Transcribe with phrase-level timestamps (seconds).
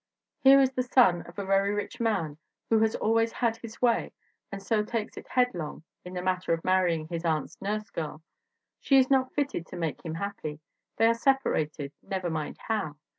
[0.39, 2.39] Here is the son of a very rich man
[2.71, 4.13] who has always had his way
[4.51, 8.23] and so takes it headlong in the matter of marrying his aunt's nursegirl.
[8.79, 10.59] She is not fitted to make him happy.
[10.97, 12.95] They are separated never mind how.